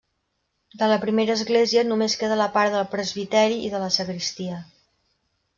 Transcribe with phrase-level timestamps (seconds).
[0.79, 4.61] De la primera església només queda la part del presbiteri i de la sagristia.